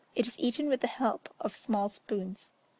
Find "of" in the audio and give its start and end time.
1.39-1.55